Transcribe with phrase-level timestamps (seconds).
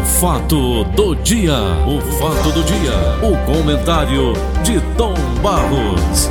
[0.00, 4.32] O fato do dia, o fato do dia, o comentário
[4.64, 6.30] de Tom Barros.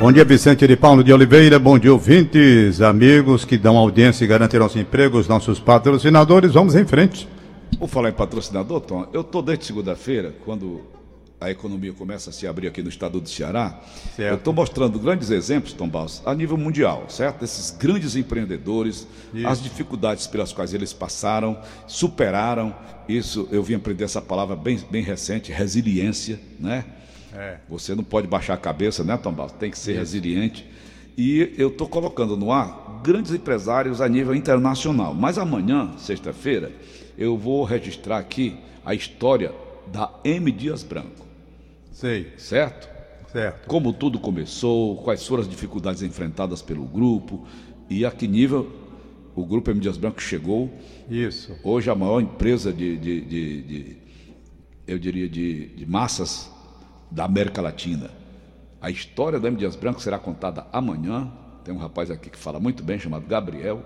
[0.00, 1.56] Bom dia, Vicente de Paulo de Oliveira.
[1.60, 6.54] Bom dia, ouvintes, amigos que dão audiência e garantem nosso emprego, os nossos patrocinadores.
[6.54, 7.28] Vamos em frente.
[7.78, 9.06] Vou falar em patrocinador, Tom.
[9.12, 10.80] Eu estou desde segunda-feira, quando
[11.42, 13.80] a economia começa a se abrir aqui no estado do Ceará.
[14.14, 14.30] Certo.
[14.30, 17.40] Eu estou mostrando grandes exemplos, Tom Baus, a nível mundial, certo?
[17.40, 19.46] Desses grandes empreendedores, Isso.
[19.46, 22.74] as dificuldades pelas quais eles passaram, superaram.
[23.08, 26.84] Isso, eu vim aprender essa palavra bem, bem recente, resiliência, né?
[27.34, 27.56] É.
[27.68, 29.52] Você não pode baixar a cabeça, né, Tom Baus?
[29.52, 30.00] Tem que ser Isso.
[30.00, 30.66] resiliente.
[31.16, 35.12] E eu estou colocando no ar grandes empresários a nível internacional.
[35.12, 36.70] Mas amanhã, sexta-feira,
[37.18, 39.52] eu vou registrar aqui a história
[39.92, 40.50] da M.
[40.50, 41.31] Dias Branco.
[41.92, 42.32] Sei.
[42.36, 42.88] Certo?
[43.30, 43.66] Certo.
[43.66, 47.46] Como tudo começou, quais foram as dificuldades enfrentadas pelo grupo
[47.88, 48.82] e a que nível
[49.34, 49.80] o Grupo M.
[49.80, 50.70] Dias Branco chegou.
[51.08, 51.56] Isso.
[51.62, 53.96] Hoje a maior empresa de, de, de, de
[54.86, 56.50] eu diria, de, massas
[57.10, 58.10] da América Latina.
[58.80, 59.56] A história do M.
[59.56, 61.32] Dias Branco será contada amanhã.
[61.64, 63.82] Tem um rapaz aqui que fala muito bem, chamado Gabriel.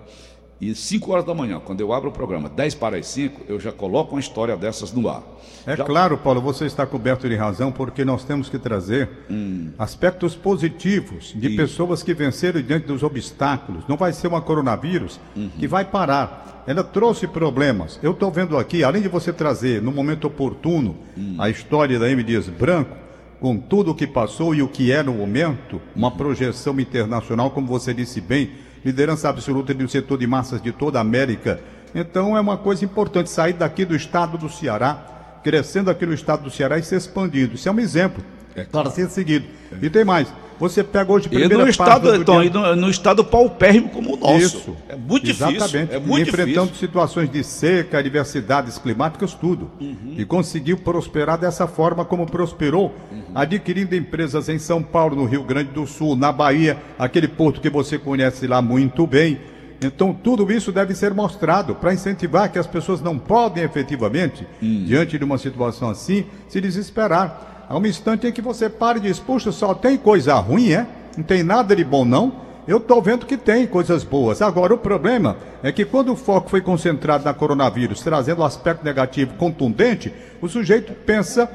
[0.59, 3.59] E 5 horas da manhã, quando eu abro o programa, 10 para as 5, eu
[3.59, 5.21] já coloco uma história dessas no ar.
[5.67, 5.83] É já...
[5.83, 9.69] claro, Paulo, você está coberto de razão, porque nós temos que trazer hum.
[9.77, 11.57] aspectos positivos de Isso.
[11.57, 13.83] pessoas que venceram diante dos obstáculos.
[13.87, 15.49] Não vai ser uma coronavírus uhum.
[15.59, 16.63] que vai parar.
[16.65, 17.99] Ela trouxe problemas.
[18.01, 21.35] Eu estou vendo aqui, além de você trazer no momento oportuno hum.
[21.37, 22.23] a história da M.
[22.23, 22.95] Dias Branco,
[23.39, 27.67] com tudo o que passou e o que é no momento, uma projeção internacional, como
[27.67, 28.49] você disse bem
[28.87, 31.59] liderança absoluta do setor de massas de toda a América.
[31.93, 36.43] Então é uma coisa importante sair daqui do estado do Ceará, crescendo aqui no estado
[36.43, 37.55] do Ceará e se expandindo.
[37.55, 38.23] Isso é um exemplo
[38.55, 38.89] é claro.
[38.89, 39.45] para ser seguido.
[39.73, 39.85] É.
[39.85, 40.29] E tem mais.
[40.59, 42.75] Você pega hoje primeira e no estado, então, dia...
[42.75, 44.37] no, estado paupérrimo como o nosso.
[44.37, 44.77] Isso.
[44.89, 45.63] É muito Exatamente.
[45.63, 45.87] difícil.
[45.91, 46.87] É muito enfrentando difícil.
[46.87, 49.69] situações de seca, adversidades climáticas, tudo.
[49.79, 50.15] Uhum.
[50.17, 53.23] E conseguiu prosperar dessa forma como prosperou, uhum.
[53.35, 57.69] adquirindo empresas em São Paulo, no Rio Grande do Sul, na Bahia, aquele porto que
[57.69, 59.39] você conhece lá muito bem.
[59.79, 64.85] Então, tudo isso deve ser mostrado para incentivar que as pessoas não podem efetivamente, uhum.
[64.85, 67.56] diante de uma situação assim, se desesperar.
[67.69, 70.87] Há um instante em que você para e diz, puxa, só tem coisa ruim, é?
[71.17, 72.47] Não tem nada de bom, não?
[72.65, 74.41] Eu estou vendo que tem coisas boas.
[74.41, 78.83] Agora, o problema é que quando o foco foi concentrado na coronavírus, trazendo um aspecto
[78.83, 81.49] negativo contundente, o sujeito pensa,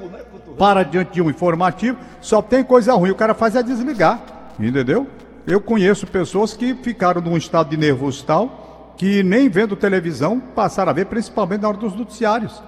[0.59, 3.11] para diante de um informativo, só tem coisa ruim.
[3.11, 5.07] O cara faz é desligar, entendeu?
[5.47, 10.91] Eu conheço pessoas que ficaram num estado de nervoso tal, que nem vendo televisão passaram
[10.91, 12.63] a ver, principalmente na hora dos noticiários.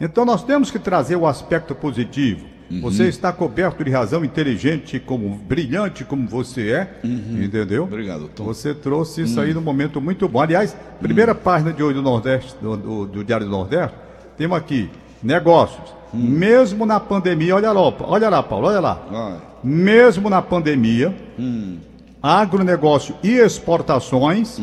[0.00, 2.57] Então nós temos que trazer o aspecto positivo.
[2.70, 2.80] Uhum.
[2.82, 7.42] Você está coberto de razão, inteligente, como brilhante como você é, uhum.
[7.42, 7.84] entendeu?
[7.84, 8.44] Obrigado, Tom.
[8.44, 9.46] Você trouxe isso uhum.
[9.46, 10.40] aí num momento muito bom.
[10.40, 11.38] Aliás, primeira uhum.
[11.38, 13.96] página de hoje do Nordeste, do, do, do, Diário do Nordeste,
[14.36, 14.90] temos aqui
[15.22, 15.94] negócios.
[16.12, 16.20] Uhum.
[16.20, 19.40] Mesmo na pandemia, olha lá, olha lá, Paulo, olha lá.
[19.64, 21.78] Mesmo na pandemia, uhum.
[22.22, 24.58] agronegócio e exportações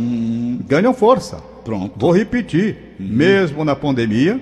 [0.67, 1.37] ganham força.
[1.63, 1.93] Pronto.
[1.97, 2.95] Vou repetir.
[2.99, 4.39] Mesmo na pandemia,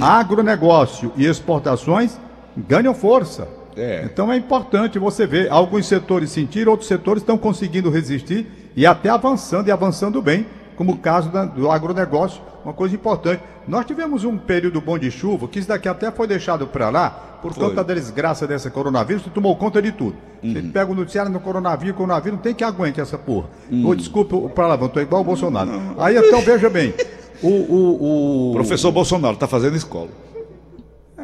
[0.00, 2.18] agronegócio e exportações
[2.56, 3.48] ganham força.
[3.76, 4.02] É.
[4.04, 9.08] Então é importante você ver, alguns setores sentir, outros setores estão conseguindo resistir e até
[9.08, 13.42] avançando e avançando bem, como o caso da, do agronegócio, uma coisa importante.
[13.66, 17.10] Nós tivemos um período bom de chuva, que isso daqui até foi deixado para lá,
[17.40, 17.68] por foi.
[17.68, 20.16] conta da desgraça dessa coronavírus, que tomou conta de tudo.
[20.42, 20.52] Uhum.
[20.52, 23.48] Você pega o noticiário no coronavírus, coronavírus, não tem que aguentar essa porra.
[23.70, 23.88] Uhum.
[23.88, 25.70] Oh, desculpa o palavrão, estou igual o Bolsonaro.
[25.98, 26.94] Aí então veja bem,
[27.42, 28.52] o, o, o...
[28.54, 30.08] Professor Bolsonaro está fazendo escola.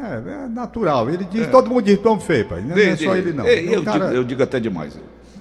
[0.01, 1.09] É, é natural.
[1.09, 1.47] Ele diz, é.
[1.47, 2.61] todo mundo diz tão feio, pai.
[2.61, 3.45] Não, é só ele, não.
[3.45, 4.05] Eu, cara...
[4.05, 4.97] digo, eu, digo, até demais.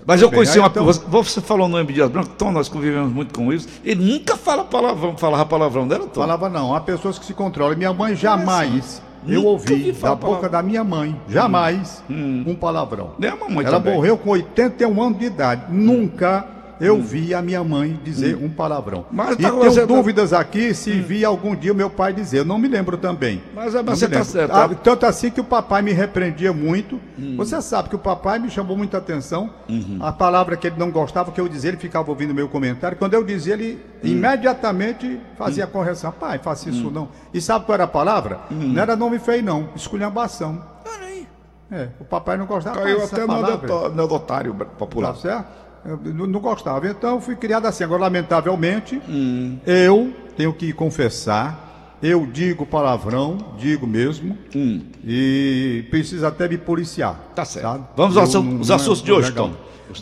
[0.07, 0.69] Mas eu Bem, conheci uma.
[0.69, 0.85] Então...
[0.85, 3.69] Você falou no nome de Dias Branco, então nós convivemos muito com isso.
[3.85, 6.21] Ele nunca fala palavrão, falava palavrão dela, Tom?
[6.21, 6.75] Falava não.
[6.75, 7.77] Há pessoas que se controlam.
[7.77, 9.03] Minha mãe jamais.
[9.27, 12.43] Eu ouvi da boca da minha mãe, jamais, hum.
[12.47, 13.13] um palavrão.
[13.19, 13.95] Nem a mamãe Ela também.
[13.95, 15.63] morreu com 81 anos de idade.
[15.71, 15.75] Hum.
[15.75, 16.47] Nunca
[16.81, 17.03] eu hum.
[17.03, 18.47] vi a minha mãe dizer hum.
[18.47, 19.05] um palavrão.
[19.11, 20.41] Mas e tá, tenho tá- dúvidas tá...
[20.41, 21.03] aqui se hum.
[21.03, 22.39] vi algum dia o meu pai dizer.
[22.39, 23.43] Eu não me lembro também.
[23.55, 24.53] Mas é, você está certo.
[24.53, 27.01] Ah, tanto assim que o papai me repreendia muito.
[27.19, 27.37] Hum.
[27.37, 29.51] Você sabe que o papai me chamou muita atenção.
[29.69, 29.99] Uhum.
[30.01, 32.97] A palavra que ele não gostava que eu dizia, ele ficava ouvindo meu comentário.
[32.97, 34.09] Quando eu dizia, ele hum.
[34.09, 36.11] imediatamente fazia a correção.
[36.13, 37.09] Pai, faça isso não.
[37.33, 38.41] E sabe qual era a palavra?
[38.51, 39.69] Não era nome feio, não.
[39.77, 40.81] Esculhambação.
[41.73, 45.13] É, o papai não gostava Caiu até no adotário popular.
[45.13, 45.47] Tá certo?
[45.85, 46.87] Eu não gostava.
[46.89, 47.85] Então fui criado assim.
[47.85, 49.59] Agora, lamentavelmente, hum.
[49.67, 54.83] eu tenho que confessar, eu digo palavrão, digo mesmo, hum.
[55.05, 57.19] e preciso até me policiar.
[57.35, 57.67] Tá certo.
[57.67, 57.85] Sabe?
[57.97, 59.53] Vamos aos, assuntos de hoje, Tom.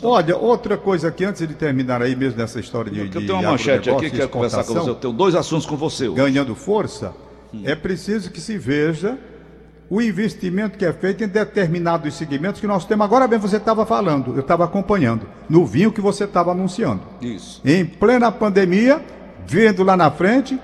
[0.03, 2.99] Olha, outra coisa aqui, antes de terminar aí mesmo nessa história de.
[2.99, 4.89] Eu tenho uma manchete aqui, quero conversar com você.
[4.89, 6.07] Eu tenho dois assuntos com você.
[6.07, 6.15] Hoje.
[6.15, 7.13] Ganhando força,
[7.53, 7.61] hum.
[7.65, 9.17] é preciso que se veja
[9.89, 13.03] o investimento que é feito em determinados segmentos que nós temos.
[13.03, 17.01] Agora bem, você estava falando, eu estava acompanhando, no vinho que você estava anunciando.
[17.21, 17.61] Isso.
[17.65, 19.01] Em plena pandemia,
[19.47, 20.59] vendo lá na frente,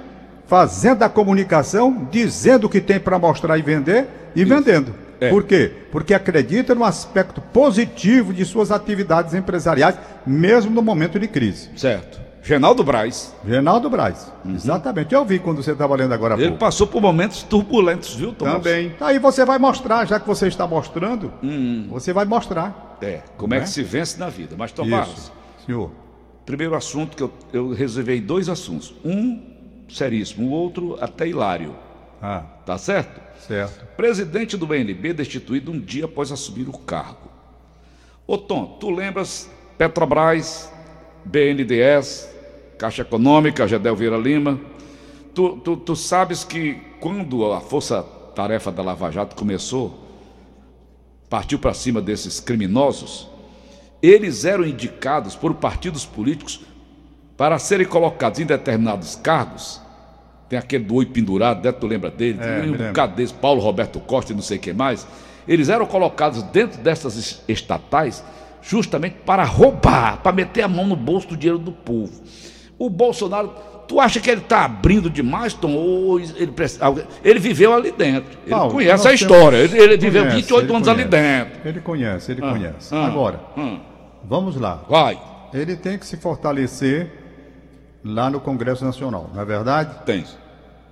[0.46, 4.50] fazendo a comunicação, dizendo o que tem para mostrar e vender e Isso.
[4.50, 4.94] vendendo.
[5.20, 5.30] É.
[5.30, 5.72] Por quê?
[5.92, 9.96] Porque acredita no aspecto positivo de suas atividades empresariais,
[10.28, 11.70] mesmo no momento de crise.
[11.76, 12.25] Certo.
[12.46, 13.36] Genaldo Braz.
[13.44, 14.54] Genaldo Braz, uhum.
[14.54, 15.16] exatamente.
[15.16, 16.36] Eu vi quando você estava lendo agora.
[16.36, 16.60] Ele pouco.
[16.60, 18.58] passou por momentos turbulentos, viu, Tomás?
[18.58, 18.96] Também.
[19.02, 21.88] Aí você vai mostrar, já que você está mostrando, uhum.
[21.90, 23.00] você vai mostrar.
[23.02, 24.56] É, como é, é que se vence na vida.
[24.56, 25.34] Mas, Tomás, Isso.
[25.66, 25.92] senhor.
[26.46, 28.94] Primeiro assunto que eu, eu reservei dois assuntos.
[29.04, 29.42] Um
[29.90, 31.76] seríssimo, o outro até hilário.
[32.22, 32.44] Ah.
[32.64, 33.20] Tá certo?
[33.40, 33.86] Certo.
[33.98, 37.28] Presidente do BNB destituído um dia após assumir o cargo.
[38.28, 39.50] Ô Tom, tu lembras
[39.80, 40.72] Petrobras,
[41.26, 42.35] BNDES,
[42.78, 44.60] Caixa Econômica, Gedel Vieira Lima.
[45.34, 50.00] Tu, tu, tu sabes que quando a força-tarefa da Lava Jato começou,
[51.30, 53.30] partiu para cima desses criminosos,
[54.02, 56.62] eles eram indicados por partidos políticos
[57.36, 59.82] para serem colocados em determinados cargos.
[60.48, 61.72] Tem aquele do oi pendurado, né?
[61.72, 62.40] tu lembra dele?
[62.42, 65.08] É, Tem um bocado desse, Paulo Roberto Costa e não sei quem mais.
[65.48, 68.24] Eles eram colocados dentro dessas estatais
[68.62, 72.22] justamente para roubar, para meter a mão no bolso do dinheiro do povo.
[72.78, 73.54] O Bolsonaro,
[73.88, 75.74] tu acha que ele está abrindo demais, Tom?
[75.74, 76.54] Ou ele,
[77.24, 78.38] ele viveu ali dentro.
[78.44, 79.58] Ele Paulo, conhece a história.
[79.58, 81.02] Ele, ele viveu conhece, 28 ele anos conhece.
[81.02, 81.70] ali dentro.
[81.70, 82.96] Ele conhece, ele ah, conhece.
[82.96, 83.78] Ah, Agora, ah,
[84.24, 84.84] vamos lá.
[84.90, 85.20] Vai.
[85.54, 87.12] Ele tem que se fortalecer
[88.04, 90.04] lá no Congresso Nacional, não é verdade?
[90.06, 90.26] Tem.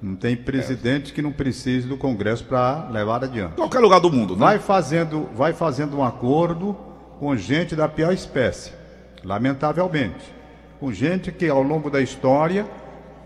[0.02, 1.16] Não tem presidente é.
[1.16, 3.56] que não precise do Congresso para levar adiante.
[3.56, 4.40] Qualquer lugar do mundo, né?
[4.40, 6.76] Vai fazendo, vai fazendo um acordo
[7.20, 8.72] com gente da pior espécie,
[9.24, 10.43] lamentavelmente
[10.84, 12.68] com gente que ao longo da história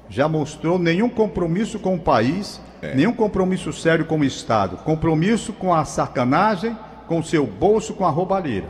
[0.07, 2.94] já mostrou nenhum compromisso com o país, é.
[2.94, 6.77] nenhum compromisso sério com o Estado, compromisso com a sacanagem,
[7.07, 8.69] com o seu bolso, com a roubalheira.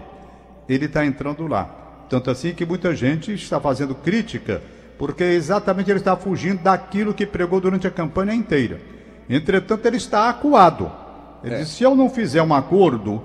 [0.69, 1.66] Ele está entrando lá.
[2.10, 4.62] Tanto assim que muita gente está fazendo crítica,
[4.98, 8.80] porque exatamente ele está fugindo daquilo que pregou durante a campanha inteira.
[9.30, 10.90] Entretanto, ele está acuado.
[11.44, 11.57] Ele é.
[11.57, 13.22] disse: se eu não fizer um acordo,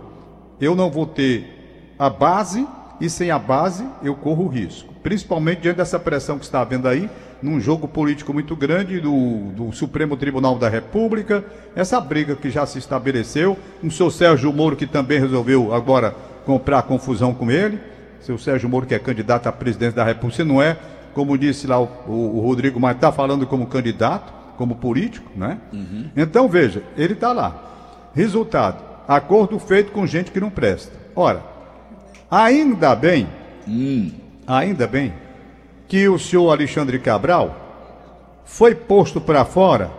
[0.61, 2.67] eu não vou ter a base,
[3.03, 7.11] e sem a base eu corro risco principalmente diante dessa pressão que está havendo aí,
[7.43, 11.45] num jogo político muito grande do, do Supremo Tribunal da República,
[11.75, 16.15] essa briga que já se estabeleceu, um seu Sérgio Moro que também resolveu agora
[16.47, 17.81] comprar confusão com ele,
[18.21, 20.77] seu Sérgio Moro que é candidato à presidência da República, se não é,
[21.13, 25.59] como disse lá o, o, o Rodrigo, mas está falando como candidato, como político, né?
[25.73, 26.11] Uhum.
[26.17, 28.11] Então veja, ele está lá.
[28.15, 30.93] Resultado, acordo feito com gente que não presta.
[31.17, 31.52] Ora,
[32.33, 33.29] ainda bem
[33.69, 34.11] hum.
[34.47, 35.13] Ainda bem
[35.87, 39.91] que o senhor Alexandre Cabral foi posto para fora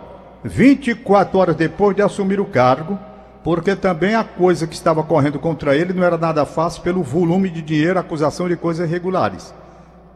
[0.44, 2.98] 24 horas depois de assumir o cargo,
[3.42, 7.48] porque também a coisa que estava correndo contra ele não era nada fácil pelo volume
[7.48, 9.54] de dinheiro, acusação de coisas irregulares.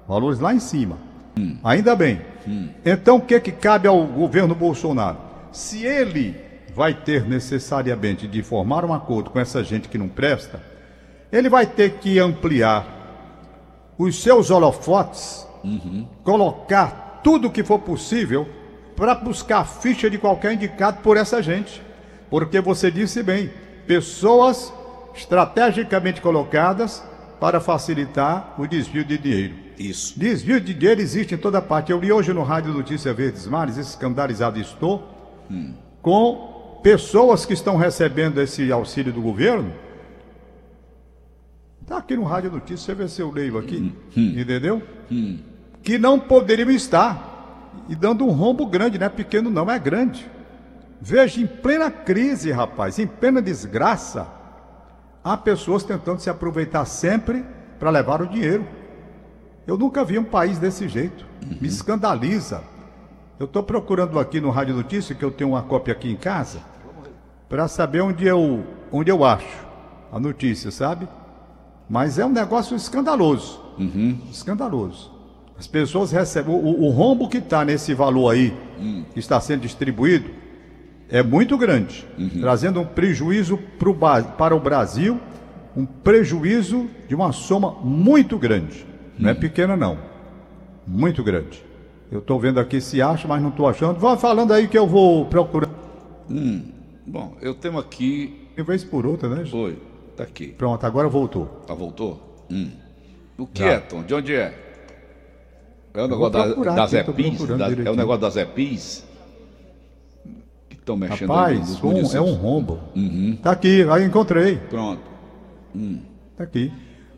[0.07, 0.99] Valores lá em cima.
[1.39, 1.57] Hum.
[1.65, 2.21] Ainda bem.
[2.47, 2.69] Hum.
[2.85, 5.17] Então o que, que cabe ao governo Bolsonaro?
[5.51, 6.37] Se ele
[6.75, 10.61] vai ter necessariamente de formar um acordo com essa gente que não presta,
[11.31, 12.87] ele vai ter que ampliar
[13.99, 16.07] os seus holofotes, uhum.
[16.23, 18.49] colocar tudo o que for possível
[18.97, 21.83] para buscar a ficha de qualquer indicado por essa gente.
[22.31, 23.51] Porque você disse bem,
[23.87, 24.73] pessoas
[25.15, 27.03] estrategicamente colocadas
[27.41, 29.55] para facilitar o desvio de dinheiro.
[29.79, 30.19] Isso.
[30.19, 31.93] Desvio de dinheiro existe em toda parte.
[31.93, 35.07] Eu li hoje no Rádio Notícia Verdes Mares, escandalizado estou,
[35.51, 35.75] hum.
[36.03, 39.73] com pessoas que estão recebendo esse auxílio do governo
[41.89, 44.39] Está aqui no Rádio Notícias, você vê se eu leio aqui, hum, hum.
[44.39, 44.83] entendeu?
[45.11, 45.39] Hum.
[45.83, 47.73] Que não poderiam estar.
[47.89, 50.31] E dando um rombo grande, não é pequeno não, é grande.
[51.01, 54.29] Veja, em plena crise, rapaz, em plena desgraça,
[55.25, 57.43] há pessoas tentando se aproveitar sempre
[57.81, 58.67] para levar o dinheiro.
[59.67, 61.25] Eu nunca vi um país desse jeito.
[61.43, 61.57] Uhum.
[61.59, 62.63] Me escandaliza.
[63.41, 66.61] Eu estou procurando aqui no Rádio Notícias, que eu tenho uma cópia aqui em casa,
[67.49, 69.67] para saber onde eu, onde eu acho
[70.13, 71.09] a notícia, sabe?
[71.89, 73.61] Mas é um negócio escandaloso.
[73.79, 74.19] Uhum.
[74.31, 75.11] Escandaloso.
[75.59, 76.55] As pessoas recebem.
[76.55, 79.05] O, o rombo que está nesse valor aí, uhum.
[79.13, 80.31] que está sendo distribuído,
[81.09, 82.41] é muito grande, uhum.
[82.41, 85.19] trazendo um prejuízo pro, para o Brasil,
[85.75, 88.87] um prejuízo de uma soma muito grande.
[89.19, 89.41] Não é uhum.
[89.41, 89.99] pequena, não.
[90.87, 91.65] Muito grande.
[92.11, 93.99] Eu estou vendo aqui se acha, mas não estou achando.
[93.99, 95.69] Vá falando aí que eu vou procurar.
[96.31, 96.63] Hum.
[97.07, 98.49] Bom, eu tenho aqui.
[98.57, 99.45] Uma vez por outra, né?
[99.47, 99.79] Foi.
[100.19, 100.49] Tá aqui.
[100.49, 101.63] Pronto, agora voltou.
[101.69, 102.45] Ah, voltou?
[102.51, 102.73] Hum.
[103.39, 103.75] O que Já.
[103.75, 104.03] é, Tom?
[104.03, 104.53] De onde é?
[105.95, 107.47] É o negócio da, das EPIs?
[107.47, 109.05] Da, é o negócio das EPIs?
[110.69, 112.81] Que estão mexendo Rapaz, um, é um rombo.
[112.97, 113.39] Uhum.
[113.41, 114.57] Tá aqui, aí encontrei.
[114.57, 115.01] Pronto.
[115.73, 116.01] Hum.
[116.37, 116.73] Tá aqui.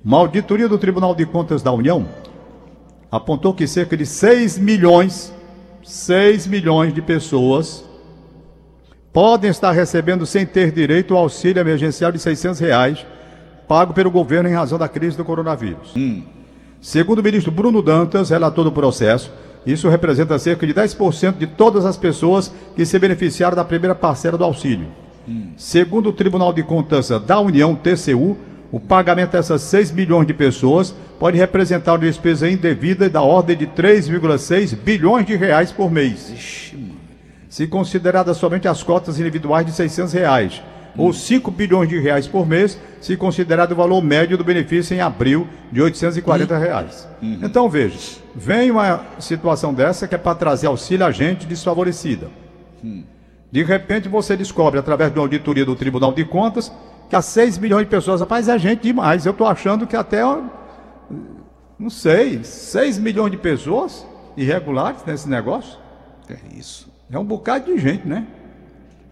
[0.04, 2.06] Uma auditoria do Tribunal de Contas da União
[3.10, 5.32] apontou que cerca de 6 milhões,
[5.82, 7.82] 6 milhões de pessoas
[9.12, 13.04] podem estar recebendo sem ter direito ao auxílio emergencial de 600 reais
[13.66, 15.92] pago pelo governo em razão da crise do coronavírus.
[15.96, 16.22] Hum.
[16.80, 19.30] Segundo o ministro Bruno Dantas, relator do processo,
[19.66, 24.38] isso representa cerca de 10% de todas as pessoas que se beneficiaram da primeira parcela
[24.38, 24.88] do auxílio.
[25.28, 25.52] Hum.
[25.56, 28.36] Segundo o Tribunal de Contas da União, TCU,
[28.72, 33.66] o pagamento dessas 6 milhões de pessoas pode representar uma despesa indevida da ordem de
[33.66, 36.32] 3,6 bilhões de reais por mês.
[36.32, 36.99] Ixi,
[37.50, 40.62] se consideradas somente as cotas individuais de 600 reais,
[40.96, 45.00] ou 5 bilhões de reais por mês, se considerado o valor médio do benefício em
[45.00, 47.08] abril de 840 reais.
[47.20, 47.40] Uhum.
[47.42, 47.98] Então veja,
[48.34, 52.28] vem uma situação dessa que é para trazer auxílio a gente desfavorecida.
[52.82, 53.04] Uhum.
[53.50, 56.72] De repente você descobre, através de uma auditoria do Tribunal de Contas,
[57.08, 59.26] que há 6 milhões de pessoas, rapaz, é gente demais.
[59.26, 60.22] Eu estou achando que até,
[61.76, 65.78] não sei, 6 milhões de pessoas irregulares nesse negócio.
[66.28, 66.89] É isso.
[67.10, 68.26] É um bocado de gente, né?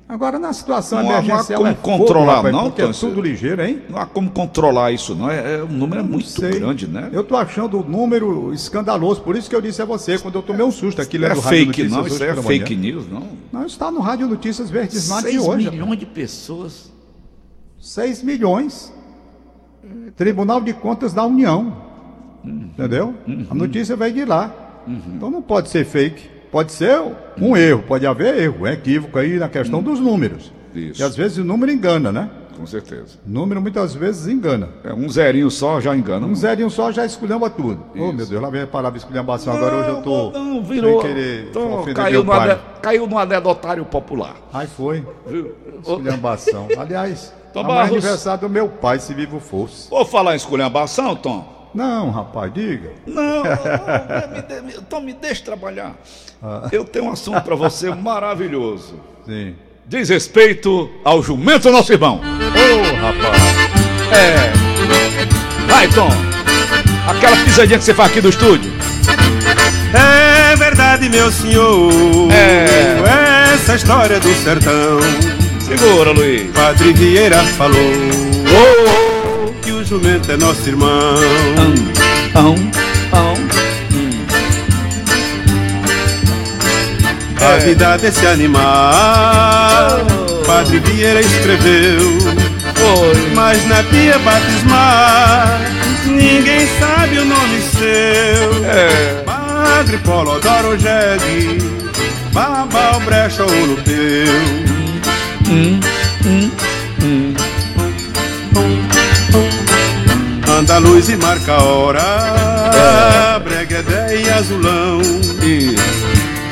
[0.08, 1.62] Agora, na situação não emergencial.
[1.62, 3.82] Não há como é controlar, fogo, rapaz, não, porque é tudo ligeiro, hein?
[3.90, 5.30] Não há como controlar isso, não.
[5.30, 6.52] É, é o número é muito sei.
[6.52, 7.10] grande, né?
[7.12, 10.42] Eu estou achando o número escandaloso, por isso que eu disse a você, quando eu
[10.42, 11.92] tomei um susto aqui é fake, Notícias.
[11.92, 13.28] Não, isso é fake news, não?
[13.52, 15.64] Não, está no Rádio Notícias Verdes Mar de hoje.
[15.64, 16.92] 6 milhões de pessoas.
[17.78, 18.94] 6 milhões.
[20.16, 21.76] Tribunal de Contas da União.
[22.42, 22.70] Uhum.
[22.72, 23.14] Entendeu?
[23.26, 23.46] Uhum.
[23.50, 24.54] A notícia veio de lá.
[24.86, 25.02] Uhum.
[25.16, 26.37] Então não pode ser fake.
[26.50, 27.00] Pode ser
[27.40, 30.52] um erro, pode haver erro, um equívoco aí na questão dos números.
[30.74, 31.00] Isso.
[31.00, 32.30] E às vezes o número engana, né?
[32.58, 33.18] Com certeza.
[33.24, 34.68] Número muitas vezes engana.
[34.82, 36.26] É, um zerinho só já engana.
[36.26, 37.84] Um zerinho só já esculhamba tudo.
[37.94, 38.04] Isso.
[38.04, 39.54] Oh, meu Deus, lá vem a palavra esculhambação.
[39.54, 40.30] Agora hoje eu tô.
[40.32, 41.00] Não, virou.
[41.00, 44.34] Sem querer tô, caiu, no ade, caiu no anedotário popular.
[44.52, 45.06] Aí foi.
[45.80, 46.66] Esculhambação.
[46.76, 49.88] Aliás, Tom é aniversário do meu pai, se vivo fosse.
[49.88, 51.57] Vou falar em esculhambação, Tom?
[51.74, 52.92] Não, rapaz, diga.
[53.06, 55.94] Não, não, não me, então me deixe trabalhar.
[56.42, 56.68] Ah.
[56.72, 58.94] Eu tenho um assunto para você maravilhoso.
[59.26, 59.54] Sim.
[59.86, 62.16] Diz respeito ao jumento nosso irmão.
[62.16, 63.42] Ô, oh, rapaz.
[64.12, 64.52] É.
[65.66, 66.10] Vai, Tom.
[67.08, 68.70] Aquela pisadinha que você faz aqui do estúdio.
[69.94, 71.90] É verdade, meu senhor.
[72.30, 73.54] É.
[73.54, 75.00] Essa história do sertão.
[75.60, 76.50] Segura, Luiz.
[76.52, 77.76] Padre Vieira falou.
[77.76, 79.07] Oh, oh
[79.88, 81.14] jumento é nosso irmão.
[82.36, 83.48] Um, um, um.
[87.40, 87.58] A é.
[87.60, 88.62] vida desse animal,
[90.10, 90.44] oh.
[90.44, 92.18] Padre Vieira escreveu.
[92.74, 93.30] Foi.
[93.34, 95.58] Mas na pia batismal,
[96.04, 98.66] ninguém sabe o nome seu.
[98.66, 99.22] É.
[99.24, 101.58] Padre Polodoro Jegue,
[102.32, 104.26] Babal Brecha ou Lupeu.
[105.48, 105.80] Hum,
[106.26, 106.50] hum,
[107.02, 107.34] hum.
[110.58, 112.00] Manda a luz e marca a hora
[112.74, 113.38] é.
[113.38, 114.98] Breguedé e azulão.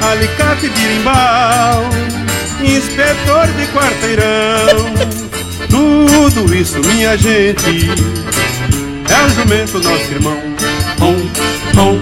[0.01, 1.83] Alicate, birimbau
[2.63, 4.77] Inspetor de quarteirão
[5.69, 7.91] Tudo isso, minha gente
[9.11, 10.41] É o jumento, nosso irmão
[10.97, 11.17] Tom,
[11.75, 11.99] tom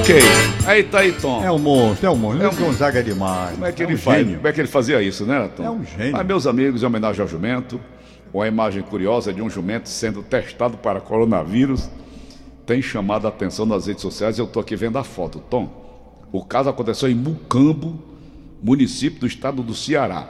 [0.00, 0.20] Ok,
[0.66, 1.44] aí tá aí, Tom.
[1.44, 2.46] É um monstro, é um monstro.
[2.46, 2.54] É um...
[2.54, 3.52] Gonzaga é demais.
[3.52, 4.26] Como é que é ele um faz?
[4.26, 5.64] Como é que ele fazia isso, né, Tom?
[5.64, 6.12] É um gênio.
[6.14, 7.80] Mas, meus amigos, em homenagem ao jumento,
[8.32, 11.88] uma imagem curiosa de um jumento sendo testado para coronavírus
[12.66, 14.38] tem chamado a atenção nas redes sociais.
[14.38, 15.42] Eu estou aqui vendo a foto.
[15.48, 15.70] Tom,
[16.30, 17.98] o caso aconteceu em Mucambo,
[18.62, 20.28] município do estado do Ceará.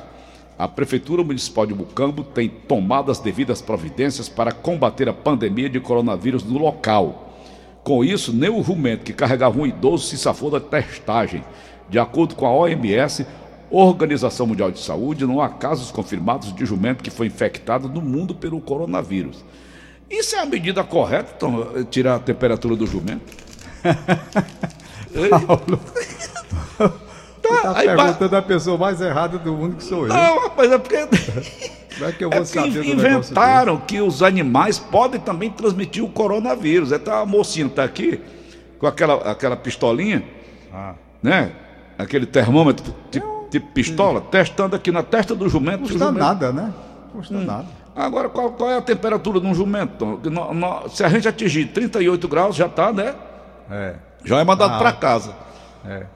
[0.57, 5.81] A Prefeitura Municipal de Mucambo tem tomado as devidas providências para combater a pandemia de
[5.81, 7.33] coronavírus no local.
[7.83, 11.43] Com isso, nem o jumento que carregava um idoso se safou da testagem.
[11.89, 13.27] De acordo com a OMS,
[13.71, 18.35] Organização Mundial de Saúde, não há casos confirmados de jumento que foi infectado no mundo
[18.35, 19.45] pelo coronavírus.
[20.11, 23.37] Isso é a medida correta, então, tirar a temperatura do jumento?
[25.47, 25.81] Paulo.
[27.43, 30.09] tá aí, perguntando a pessoa mais errada do mundo que sou eu.
[30.09, 30.97] Não, rapaz, é porque.
[31.99, 36.09] Como é que eu vou é saber inventaram que os animais podem também transmitir o
[36.09, 36.93] coronavírus.
[36.93, 38.21] É tá, a mocinha está aqui
[38.79, 40.23] com aquela, aquela pistolinha,
[40.73, 40.95] ah.
[41.21, 41.51] né?
[41.99, 44.25] Aquele termômetro tipo, tipo pistola, hum.
[44.31, 45.81] testando aqui na testa do jumento.
[45.81, 46.19] Não custa jumento...
[46.19, 46.73] nada, né?
[47.13, 47.45] Custa hum.
[47.45, 47.67] nada.
[47.95, 50.21] Agora, qual, qual, é a temperatura de um jumento?
[50.31, 53.15] No, no, se a gente atingir 38 graus, já está, né?
[53.71, 53.97] É.
[54.25, 55.35] Já é mandado ah, para casa.
[55.85, 56.07] É.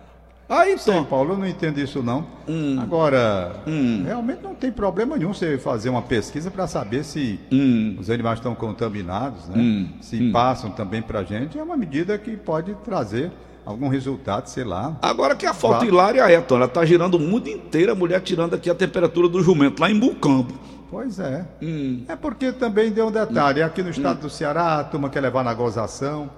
[0.49, 1.03] Aí, então.
[1.05, 2.27] Paulo, eu não entendo isso não.
[2.47, 2.79] Hum.
[2.81, 4.03] Agora, hum.
[4.05, 7.97] realmente não tem problema nenhum você fazer uma pesquisa para saber se hum.
[7.99, 9.55] os animais estão contaminados, né?
[9.57, 9.89] Hum.
[10.01, 10.31] Se hum.
[10.31, 11.59] passam também para a gente.
[11.59, 13.33] É uma medida que pode trazer
[13.65, 14.97] algum resultado, sei lá.
[15.01, 15.93] Agora que a falta claro.
[15.93, 19.29] hilária é, Tony, ela está girando o mundo inteiro, a mulher tirando aqui a temperatura
[19.29, 20.55] do jumento, lá em Bucambo.
[20.91, 21.47] Pois é.
[21.63, 22.05] Hum.
[22.07, 23.63] É porque também deu um detalhe.
[23.63, 26.31] Aqui no estado do Ceará, a turma quer levar na gozação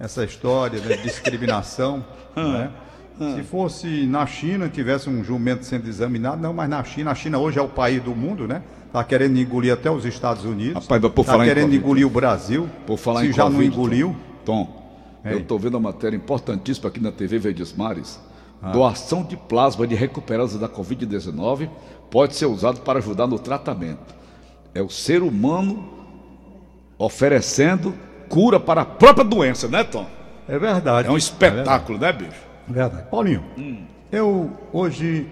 [0.00, 2.04] essa história de discriminação,
[2.34, 2.70] né?
[3.18, 7.38] Se fosse na China, tivesse um jumento sendo examinado, não, mas na China, a China
[7.38, 8.62] hoje é o país do mundo, né?
[8.86, 10.84] Está querendo engolir até os Estados Unidos.
[10.84, 12.68] Está querendo engolir o Brasil.
[12.86, 14.16] Por falar se em já COVID, não engoliu.
[14.44, 14.77] Tom, Tom
[15.24, 18.20] eu estou vendo uma matéria importantíssima aqui na TV Verdes Mares.
[18.62, 18.70] Ah.
[18.70, 21.68] Doação de plasma de recuperados da Covid-19
[22.10, 24.14] pode ser usado para ajudar no tratamento.
[24.74, 25.88] É o ser humano
[26.98, 27.94] oferecendo
[28.28, 30.06] cura para a própria doença, né, Tom?
[30.46, 31.08] É verdade.
[31.08, 32.48] É um espetáculo, é né, bicho?
[32.66, 33.08] Verdade.
[33.10, 33.84] Paulinho, hum.
[34.10, 35.26] eu hoje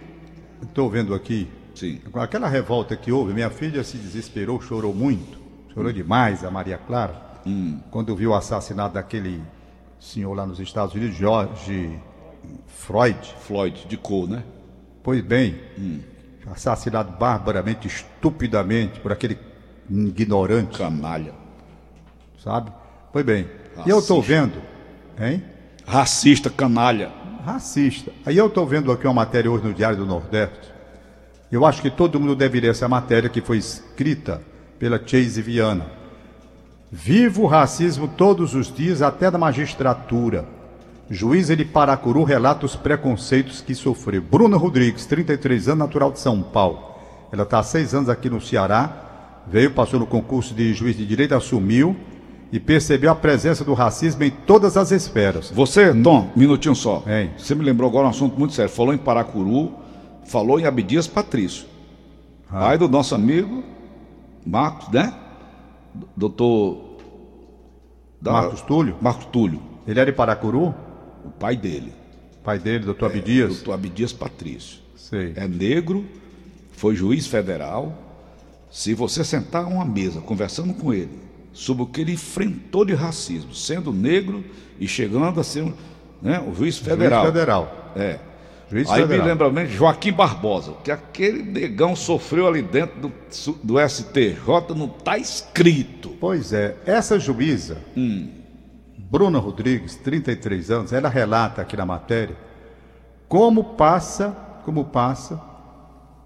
[0.63, 2.01] estou vendo aqui, Sim.
[2.11, 5.39] com aquela revolta que houve, minha filha se desesperou, chorou muito,
[5.75, 5.95] chorou hum.
[5.95, 7.15] demais, a Maria Clara,
[7.47, 7.79] hum.
[7.91, 9.43] quando viu o assassinato daquele
[10.07, 11.99] senhor lá nos Estados Unidos, George
[12.67, 13.35] Floyd.
[13.41, 14.43] Floyd, de cor, né?
[15.03, 16.01] Pois bem, hum.
[16.51, 19.39] assassinado barbaramente, estupidamente, por aquele
[19.91, 20.79] ignorante.
[20.79, 21.35] Canalha.
[22.43, 22.73] Sabe?
[23.13, 23.89] Pois bem, Racista.
[23.89, 24.63] e eu estou vendo,
[25.19, 25.43] hein?
[25.87, 28.13] Racista, canalha racista.
[28.27, 30.75] Aí eu estou vendo aqui uma matéria hoje no Diário do Nordeste.
[31.51, 34.43] Eu acho que todo mundo deve ler essa matéria que foi escrita
[34.81, 35.87] pela Chase Viana.
[36.91, 40.47] Viva o racismo todos os dias, até na magistratura.
[41.11, 44.23] Juiz de Paracuru relata os preconceitos que sofreu.
[44.23, 46.97] Bruna Rodrigues, 33 anos, natural de São Paulo.
[47.33, 49.45] Ela está há seis anos aqui no Ceará.
[49.47, 51.97] Veio, passou no concurso de juiz de direito, assumiu
[52.51, 55.51] e percebeu a presença do racismo em todas as esferas.
[55.51, 57.05] Você, Tom, um minutinho só.
[57.07, 57.31] Hein?
[57.37, 58.71] Você me lembrou agora um assunto muito sério.
[58.71, 59.73] Falou em Paracuru,
[60.25, 61.67] falou em Abdias Patrício.
[62.51, 62.61] Ah.
[62.61, 63.63] Pai do nosso amigo
[64.45, 65.13] Marcos, né?
[66.17, 66.97] Doutor.
[68.21, 68.33] Da...
[68.33, 68.97] Marcos Túlio?
[69.01, 69.61] Marcos Túlio.
[69.87, 70.75] Ele era de Paracuru?
[71.25, 71.93] O pai dele.
[72.43, 73.55] Pai dele, doutor é, Abdias?
[73.57, 74.79] Doutor Abdias Patrício.
[74.95, 75.33] Sei.
[75.37, 76.05] É negro,
[76.73, 77.93] foi juiz federal.
[78.71, 81.19] Se você sentar a uma mesa conversando com ele,
[81.53, 84.45] sobre o que ele enfrentou de racismo, sendo negro
[84.79, 85.73] e chegando a ser
[86.21, 87.23] né, o juiz federal.
[87.23, 87.93] Juiz federal.
[87.97, 88.19] É.
[88.69, 89.25] Juiz Aí federal.
[89.25, 93.13] me lembra mesmo Joaquim Barbosa, que aquele negão sofreu ali dentro do,
[93.63, 96.11] do STJ, não está escrito.
[96.21, 98.29] Pois é, essa juíza, hum.
[98.99, 102.37] Bruna Rodrigues, 33 anos, ela relata aqui na matéria
[103.29, 105.41] como passa, como passa,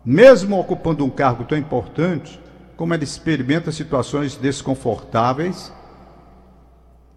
[0.05, 2.41] mesmo ocupando um cargo tão importante,
[2.77, 5.73] como ela experimenta situações desconfortáveis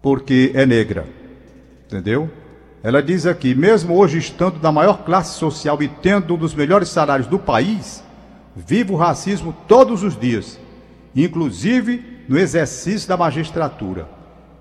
[0.02, 1.06] porque é negra.
[1.86, 2.30] Entendeu?
[2.84, 6.90] Ela diz aqui: mesmo hoje estando na maior classe social e tendo um dos melhores
[6.90, 8.04] salários do país,
[8.54, 10.60] vive o racismo todos os dias,
[11.16, 14.06] inclusive no exercício da magistratura.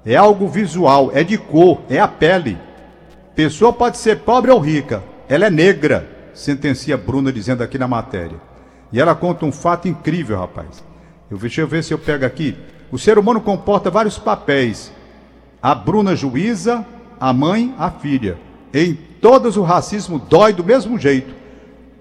[0.05, 2.57] É algo visual, é de cor, é a pele.
[3.36, 8.39] Pessoa pode ser pobre ou rica, ela é negra, sentencia Bruna dizendo aqui na matéria.
[8.91, 10.81] E ela conta um fato incrível, rapaz.
[11.29, 12.55] Eu, deixa eu ver se eu pego aqui.
[12.89, 14.93] O ser humano comporta vários papéis.
[15.62, 16.86] A Bruna juíza,
[17.23, 18.38] a mãe, a filha.
[18.73, 21.33] Em todas o racismo dói do mesmo jeito.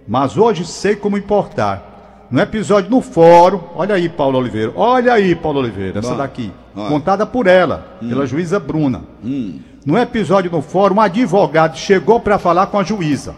[0.09, 2.27] Mas hoje sei como importar.
[2.29, 4.73] No episódio no fórum, olha aí, Paulo Oliveira.
[4.75, 6.53] Olha aí, Paulo Oliveira, essa daqui.
[6.75, 8.09] Contada por ela, hum.
[8.09, 9.03] pela juíza Bruna.
[9.25, 9.61] Hum.
[9.87, 13.37] No episódio no fórum, um advogado chegou para falar com a juíza.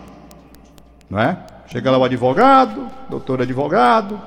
[1.10, 1.36] Não é?
[1.66, 4.18] Chega lá o advogado, doutor advogado,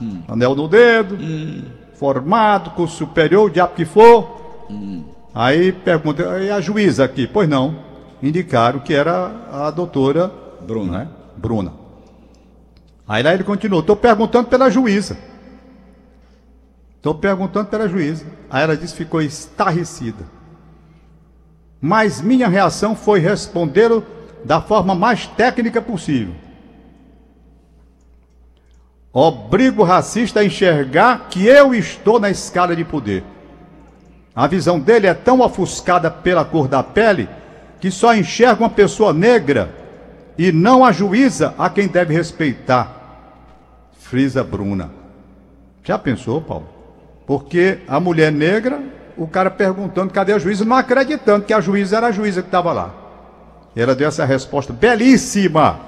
[0.00, 0.22] hum.
[0.28, 1.64] anel no dedo, hum.
[1.92, 4.64] formado, curso superior, o diabo que for.
[4.70, 5.11] Hum.
[5.34, 7.26] Aí pergunta, e a juíza aqui?
[7.26, 7.76] Pois não,
[8.22, 10.98] indicaram que era a doutora Bruna.
[10.98, 11.08] Né?
[11.36, 11.72] Bruna.
[13.08, 15.16] Aí lá ele continuou, estou perguntando pela juíza.
[16.96, 18.24] Estou perguntando pela juíza.
[18.48, 20.24] Aí ela disse ficou estarrecida.
[21.80, 24.06] Mas minha reação foi respondê-lo
[24.44, 26.34] da forma mais técnica possível.
[29.12, 33.24] Obrigo o racista a enxergar que eu estou na escala de poder.
[34.34, 37.28] A visão dele é tão ofuscada pela cor da pele
[37.80, 39.70] que só enxerga uma pessoa negra
[40.38, 43.02] e não a juíza a quem deve respeitar.
[43.98, 44.90] Frisa Bruna.
[45.82, 46.68] Já pensou, Paulo?
[47.26, 48.80] Porque a mulher negra,
[49.16, 52.48] o cara perguntando cadê a juíza, não acreditando que a juíza era a juíza que
[52.48, 52.94] estava lá.
[53.74, 55.80] Ela deu essa resposta belíssima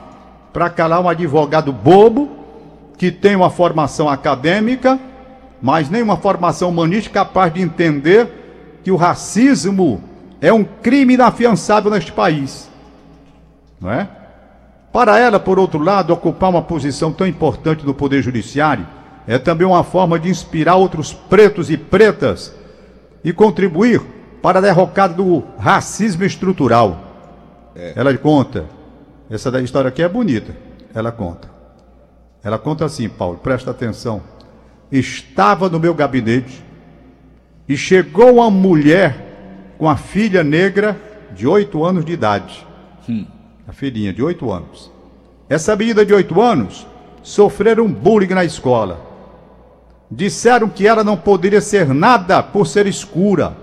[0.53, 2.31] para calar um advogado bobo
[2.97, 4.99] que tem uma formação acadêmica,
[5.65, 8.29] mas nem uma formação humanística capaz de entender
[8.85, 9.99] que o racismo
[10.39, 12.69] é um crime inafiançável neste país.
[13.81, 14.07] Não é?
[14.93, 18.87] Para ela, por outro lado, ocupar uma posição tão importante no Poder Judiciário
[19.27, 22.55] é também uma forma de inspirar outros pretos e pretas
[23.25, 24.03] e contribuir
[24.43, 27.01] para a derrocada do racismo estrutural.
[27.75, 27.95] É.
[27.97, 28.67] Ela conta,
[29.31, 30.55] essa da história aqui é bonita,
[30.95, 31.49] ela conta.
[32.43, 34.34] Ela conta assim, Paulo, presta atenção.
[34.97, 36.63] Estava no meu gabinete
[37.69, 40.97] e chegou uma mulher com a filha negra
[41.35, 42.65] de oito anos de idade.
[43.09, 43.27] Hum.
[43.67, 44.93] A filhinha de oito anos.
[45.49, 46.87] Essa menina de oito anos
[47.25, 49.05] sofreram bullying na escola.
[50.09, 53.57] Disseram que ela não poderia ser nada por ser escura.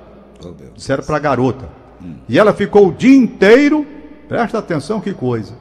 [0.43, 1.69] Oh, Disseram para a garota.
[2.03, 2.15] Hum.
[2.27, 3.87] E ela ficou o dia inteiro,
[4.27, 5.53] presta atenção que coisa.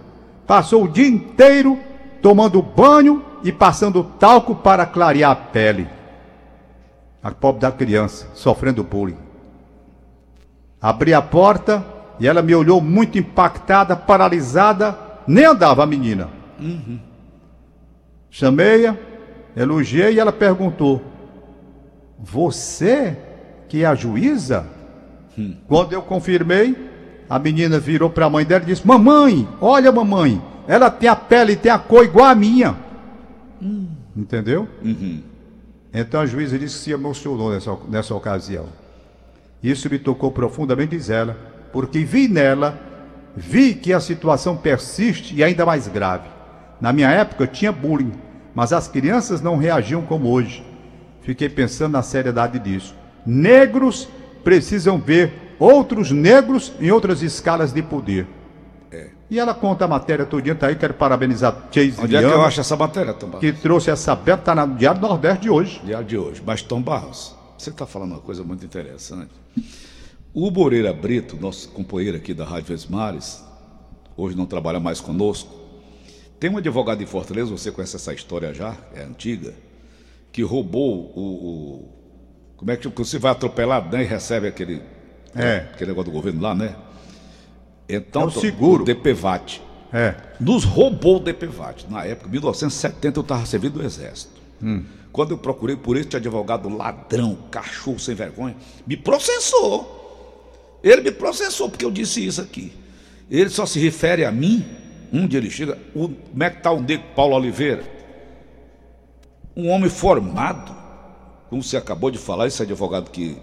[0.48, 1.78] Passou o dia inteiro
[2.20, 5.88] tomando banho e passando talco para clarear a pele.
[7.22, 9.18] A pobre da criança, sofrendo bullying.
[10.80, 11.85] Abri a porta
[12.18, 16.28] e ela me olhou muito impactada, paralisada, nem andava a menina.
[16.59, 16.98] Uhum.
[18.30, 18.96] Chamei-a,
[19.56, 21.02] elogiei e ela perguntou:
[22.18, 23.16] Você
[23.68, 24.66] que é a juíza?
[25.38, 25.56] Hum.
[25.68, 26.76] Quando eu confirmei,
[27.28, 31.16] a menina virou para a mãe dela e disse: Mamãe, olha, mamãe, ela tem a
[31.16, 32.76] pele e tem a cor igual a minha.
[33.61, 33.88] Hum.
[34.16, 34.68] Entendeu?
[34.80, 35.20] Uhum.
[35.92, 38.66] Então a juíza disse que se emocionou nessa, nessa ocasião.
[39.61, 41.37] Isso me tocou profundamente, diz ela,
[41.72, 42.78] porque vi nela,
[43.37, 46.28] vi que a situação persiste e ainda mais grave.
[46.80, 48.12] Na minha época tinha bullying,
[48.54, 50.64] mas as crianças não reagiam como hoje.
[51.22, 52.94] Fiquei pensando na seriedade disso.
[53.26, 54.09] Negros
[54.44, 58.24] precisam ver outros negros em outras escalas de poder.
[59.31, 62.37] E ela conta a matéria todinha, tá aí, quero parabenizar Chase Onde Viana, é que
[62.37, 63.40] eu acho essa matéria, Tom Barros?
[63.40, 65.81] Que trouxe essa beta, tá no Diário Nordeste de hoje.
[65.85, 66.42] Diário de hoje.
[66.44, 69.31] Mas, Tom Barros, você está falando uma coisa muito interessante.
[70.35, 73.44] O Moreira Brito, nosso companheiro aqui da Rádio Vesmares,
[74.16, 75.55] hoje não trabalha mais conosco,
[76.40, 79.53] tem um advogado em Fortaleza, você conhece essa história já, é antiga,
[80.33, 81.20] que roubou o.
[81.20, 82.00] o
[82.57, 84.83] como é que você vai atropelado né, e recebe aquele,
[85.35, 85.68] é.
[85.72, 86.76] aquele negócio do governo lá, né?
[87.96, 88.83] Então, é o seguro.
[88.83, 89.61] O DPVAT.
[89.92, 90.14] É.
[90.38, 91.87] Nos roubou o DPVAT.
[91.88, 94.40] Na época, 1970, eu estava servindo do Exército.
[94.62, 94.85] Hum.
[95.12, 99.98] Quando eu procurei por este advogado ladrão, cachorro sem vergonha, me processou.
[100.83, 102.72] Ele me processou porque eu disse isso aqui.
[103.29, 104.64] Ele só se refere a mim.
[105.12, 107.83] Um dia ele chega, o, como é que está o nego Paulo Oliveira?
[109.57, 110.74] Um homem formado,
[111.48, 113.37] como você acabou de falar, esse advogado que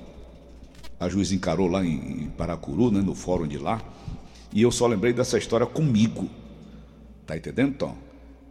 [0.99, 3.81] a juiz encarou lá em, em Paracuru, né, no fórum de lá.
[4.53, 6.29] E eu só lembrei dessa história comigo.
[7.25, 7.97] Tá entendendo, Tom?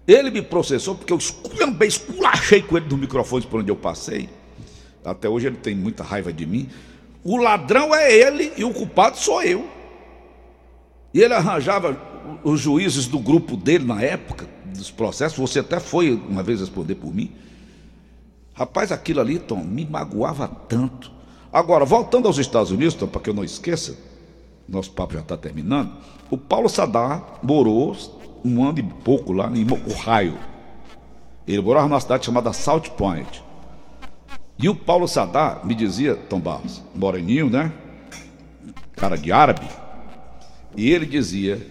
[0.07, 4.29] Ele me processou porque eu esculhambei, esculachei com ele no microfone por onde eu passei.
[5.05, 6.69] Até hoje ele tem muita raiva de mim.
[7.25, 9.69] O ladrão é ele e o culpado sou eu.
[11.13, 11.99] E ele arranjava
[12.45, 15.39] os juízes do grupo dele na época, dos processos.
[15.39, 17.33] Você até foi uma vez responder por mim.
[18.53, 21.11] Rapaz, aquilo ali, Tom, me magoava tanto.
[21.53, 23.97] Agora, voltando aos Estados Unidos, Tom, para que eu não esqueça,
[24.69, 25.93] nosso papo já está terminando,
[26.31, 27.97] o Paulo Sadar morou
[28.45, 30.39] um ano e pouco lá em Ohio.
[31.47, 33.43] Ele morava numa cidade chamada South Point.
[34.59, 37.73] E o Paulo Sadar me dizia, Tom Barros, moreninho, né?
[38.97, 39.67] Cara de árabe.
[40.77, 41.65] E ele dizia,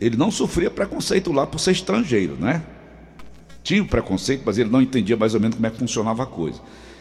[0.00, 2.62] ele não sofria preconceito lá por ser estrangeiro, né?
[3.62, 6.26] Tinha o preconceito, mas ele não entendia mais ou menos como é que funcionava a
[6.26, 6.60] coisa.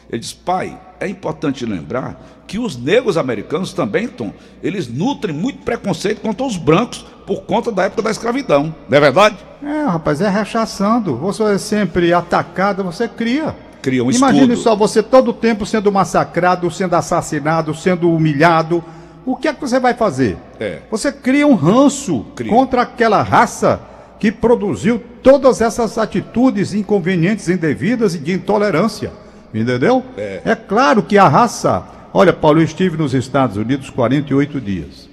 [0.10, 5.60] Ele diz: pai, é importante lembrar que os negros americanos também, Tom, eles nutrem muito
[5.64, 8.76] preconceito contra os brancos por conta da época da escravidão.
[8.90, 9.38] Não é verdade?
[9.64, 11.16] É, rapaz, é rechaçando.
[11.18, 13.56] Você é sempre atacado, você cria.
[13.82, 14.62] Cria um Imagine escudo.
[14.62, 18.84] só você todo o tempo sendo massacrado, sendo assassinado, sendo humilhado.
[19.26, 20.38] O que é que você vai fazer?
[20.60, 20.80] É.
[20.92, 22.52] Você cria um ranço cria.
[22.52, 23.80] contra aquela raça
[24.20, 29.12] que produziu todas essas atitudes inconvenientes, indevidas e de intolerância.
[29.54, 30.04] Entendeu?
[30.18, 30.42] É.
[30.46, 31.84] é claro que a raça.
[32.14, 35.10] Olha, Paulo, eu estive nos Estados Unidos 48 dias.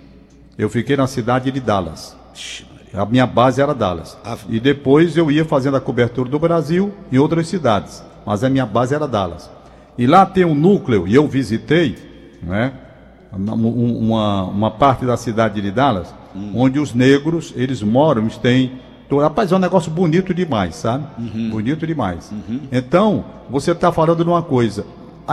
[0.56, 2.16] Eu fiquei na cidade de Dallas.
[2.92, 4.16] A minha base era Dallas.
[4.48, 8.02] E depois eu ia fazendo a cobertura do Brasil em outras cidades.
[8.24, 9.50] Mas a minha base era Dallas.
[9.96, 11.96] E lá tem um núcleo, e eu visitei,
[12.42, 12.72] né?
[13.32, 16.52] Uma, uma parte da cidade de Dallas, hum.
[16.54, 18.80] onde os negros, eles moram, eles têm
[19.16, 21.04] Rapaz, é um negócio bonito demais, sabe?
[21.18, 21.50] Uhum.
[21.50, 22.30] Bonito demais.
[22.30, 22.60] Uhum.
[22.70, 24.84] Então, você está falando de uma coisa.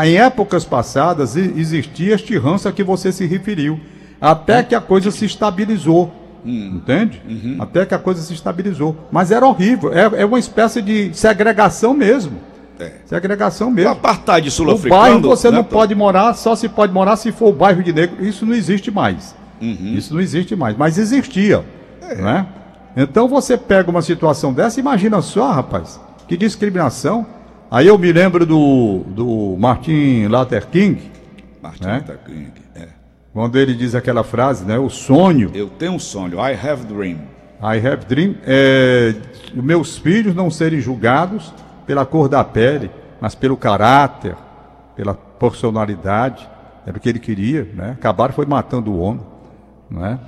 [0.04, 3.80] Em épocas passadas existia este ranço a que você se referiu.
[4.20, 6.14] Até que a coisa se estabilizou.
[6.44, 6.76] Uhum.
[6.76, 7.22] Entende?
[7.28, 7.58] Uhum.
[7.60, 8.96] Até que a coisa se estabilizou.
[9.12, 9.92] Mas era horrível.
[9.94, 12.34] É, é uma espécie de segregação mesmo.
[12.80, 12.92] É.
[13.06, 13.90] Segregação mesmo.
[13.90, 14.96] O apartheid sul-africano.
[14.96, 17.82] O bairro você né, não pode morar, só se pode morar se for o bairro
[17.82, 18.24] de negro.
[18.26, 19.36] Isso não existe mais.
[19.62, 19.96] Uhum.
[19.98, 20.78] Isso não existe mais.
[20.78, 21.64] Mas existia.
[22.02, 22.16] É.
[22.16, 22.46] Não é?
[22.96, 27.26] Então você pega uma situação dessa, imagina só, rapaz, que discriminação.
[27.70, 31.12] Aí eu me lembro do, do Martin Luther King.
[31.62, 31.98] Martin né?
[31.98, 32.88] Luther King, é.
[33.34, 34.78] Quando ele diz aquela frase, né?
[34.78, 35.52] O sonho.
[35.54, 37.18] Eu tenho um sonho, I have dream.
[37.62, 38.36] I have dream.
[38.46, 39.14] É,
[39.54, 41.54] meus filhos não serem julgados
[41.86, 44.36] pela cor da pele, mas pelo caráter,
[44.96, 46.48] pela personalidade.
[46.86, 47.92] Era o que ele queria, né?
[47.92, 49.26] Acabaram foi matando o homem,
[49.90, 50.20] não é?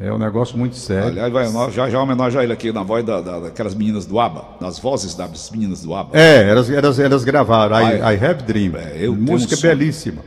[0.00, 0.10] É.
[0.10, 1.08] Um negócio muito sério.
[1.08, 4.18] Aliás, vai, já, já homenagem a ele aqui na voz da, da, daquelas meninas do
[4.18, 6.18] ABBA, nas vozes das meninas do ABBA.
[6.18, 8.72] É, elas, elas, elas gravaram I, I, I Have Dream.
[8.76, 10.22] É, música um belíssima.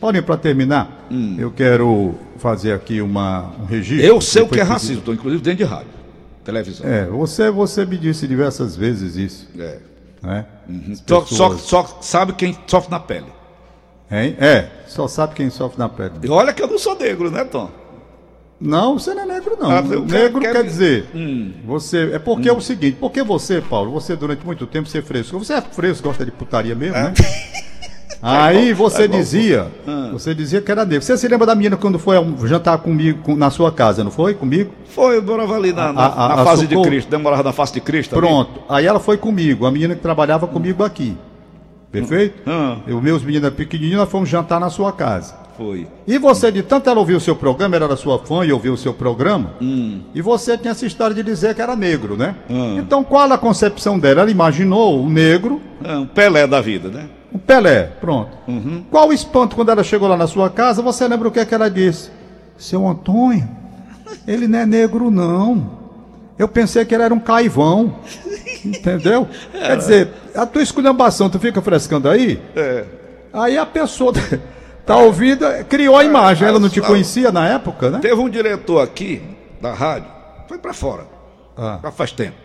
[0.00, 1.36] Paulinho, para terminar, hum.
[1.38, 4.06] eu quero fazer aqui uma, um registro.
[4.06, 5.90] Eu sei o que é racismo, estou inclusive dentro de rádio,
[6.42, 6.88] televisão.
[6.88, 9.46] É, você, você me disse diversas vezes isso.
[9.58, 9.78] É.
[10.22, 10.46] Né?
[10.66, 10.94] Uhum.
[10.96, 11.28] Pessoas...
[11.28, 13.26] Só, só, só sabe quem sofre na pele.
[14.10, 14.34] Hein?
[14.40, 16.12] É, só sabe quem sofre na pele.
[16.22, 17.70] E olha que eu não sou negro, né, Tom?
[18.60, 19.70] Não, você não é negro, não.
[19.70, 21.06] Ah, negro quer dizer.
[21.14, 21.52] Hum.
[21.64, 22.10] Você.
[22.12, 22.54] É porque hum.
[22.54, 25.38] é o seguinte, porque você, Paulo, você durante muito tempo você é fresco.
[25.38, 27.04] Você é fresco, gosta de putaria mesmo, é.
[27.04, 27.14] né?
[28.22, 30.10] Aí você dizia, ah.
[30.12, 31.02] você dizia que era negro.
[31.02, 34.34] Você se lembra da menina quando foi jantar comigo na sua casa, não foi?
[34.34, 34.72] Comigo?
[34.90, 37.72] Foi, eu morava ali na, na, a, a, na face de Cristo, demorava na face
[37.72, 38.14] de Cristo.
[38.14, 38.60] Pronto.
[38.68, 38.80] Ali.
[38.80, 41.16] Aí ela foi comigo, a menina que trabalhava comigo aqui.
[41.90, 42.42] Perfeito?
[42.46, 42.76] Ah.
[42.86, 45.34] Eu, meus meninos pequenininhos, nós fomos jantar na sua casa.
[45.60, 45.86] Foi.
[46.06, 48.72] E você, de tanto ela ouvir o seu programa, ela era sua fã e ouviu
[48.72, 50.00] o seu programa, hum.
[50.14, 52.34] e você tinha essa história de dizer que era negro, né?
[52.48, 52.78] Hum.
[52.78, 54.22] Então, qual a concepção dela?
[54.22, 55.60] Ela imaginou o negro.
[55.84, 57.10] É, um Pelé da vida, né?
[57.30, 58.30] Um Pelé, pronto.
[58.48, 58.82] Uhum.
[58.90, 60.80] Qual o espanto quando ela chegou lá na sua casa?
[60.80, 62.10] Você lembra o que, é que ela disse?
[62.56, 63.46] Seu Antônio,
[64.26, 65.78] ele não é negro, não.
[66.38, 67.96] Eu pensei que ele era um caivão.
[68.64, 69.28] Entendeu?
[69.52, 69.66] É.
[69.66, 72.40] Quer dizer, a tua esculhambação, tu fica frescando aí?
[72.56, 72.84] É.
[73.30, 74.10] Aí a pessoa
[74.94, 76.48] tá ouvindo, criou a imagem.
[76.48, 77.98] Ela não te conhecia na época, né?
[78.00, 79.22] Teve um diretor aqui
[79.60, 80.10] da rádio,
[80.48, 81.06] foi para fora.
[81.56, 81.78] Ah.
[81.82, 82.36] Já faz tempo.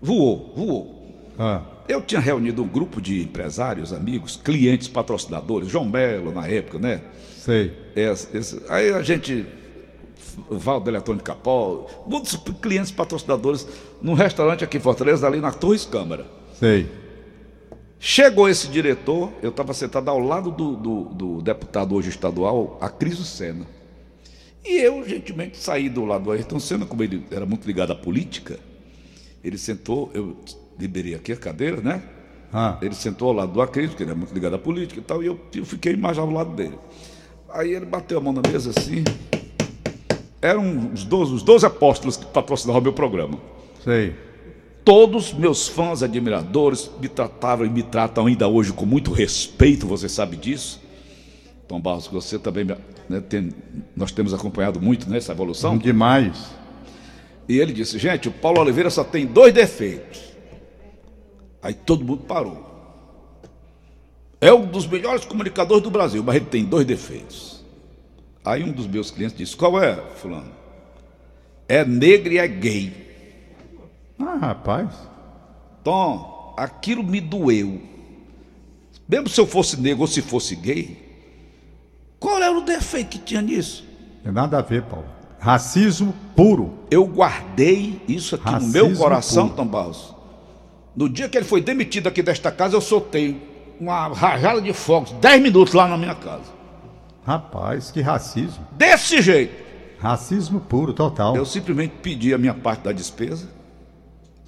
[0.00, 1.32] Voou, voou.
[1.38, 1.62] Ah.
[1.88, 7.00] Eu tinha reunido um grupo de empresários, amigos, clientes, patrocinadores, João Belo na época, né?
[7.38, 7.72] Sei.
[7.96, 9.46] Esse, esse, aí a gente
[10.50, 13.66] Valdo Eletrônica Capol, muitos clientes patrocinadores
[14.00, 16.26] num restaurante aqui em Fortaleza, ali na Torres Câmara.
[16.54, 16.86] Sei.
[18.00, 23.24] Chegou esse diretor, eu estava sentado ao lado do, do, do, deputado hoje estadual, Acriso
[23.24, 23.66] Senna.
[24.64, 27.96] E eu, gentilmente, saí do lado do Ayrton Senna, como ele era muito ligado à
[27.96, 28.60] política,
[29.42, 30.36] ele sentou, eu
[30.78, 32.02] liberei aqui a cadeira, né?
[32.52, 32.78] Ah.
[32.80, 35.22] Ele sentou ao lado do Acriso, que ele é muito ligado à política e tal,
[35.22, 36.78] e eu, eu fiquei mais ao lado dele.
[37.48, 39.02] Aí ele bateu a mão na mesa assim,
[40.40, 43.38] eram os 12, os 12 apóstolos que patrocinavam o meu programa.
[43.82, 44.14] Sei.
[44.88, 50.08] Todos meus fãs, admiradores, me tratavam e me tratam ainda hoje com muito respeito, você
[50.08, 50.80] sabe disso.
[51.68, 52.64] Tom Barros, você também,
[53.06, 53.52] né, tem,
[53.94, 55.76] nós temos acompanhado muito nessa né, evolução.
[55.76, 56.52] Demais.
[57.46, 60.22] E ele disse, gente, o Paulo Oliveira só tem dois defeitos.
[61.60, 62.66] Aí todo mundo parou.
[64.40, 67.62] É um dos melhores comunicadores do Brasil, mas ele tem dois defeitos.
[68.42, 70.50] Aí um dos meus clientes disse: Qual é, Fulano?
[71.68, 73.07] É negro e é gay.
[74.20, 74.88] Ah, rapaz.
[75.84, 77.80] Tom, aquilo me doeu.
[79.08, 81.08] Mesmo se eu fosse negro ou se fosse gay,
[82.20, 83.86] qual era o defeito que tinha nisso?
[84.22, 85.06] Tem nada a ver, Paulo.
[85.38, 86.80] Racismo puro.
[86.90, 89.48] Eu guardei isso aqui Racismo no meu coração.
[89.48, 90.14] Tom Barros.
[90.96, 93.40] No dia que ele foi demitido aqui desta casa, eu soltei
[93.80, 96.58] uma rajada de fogos, 10 minutos lá na minha casa.
[97.24, 98.66] Rapaz, que racismo.
[98.72, 99.54] Desse jeito.
[100.00, 101.36] Racismo puro, total.
[101.36, 103.48] Eu simplesmente pedi a minha parte da despesa,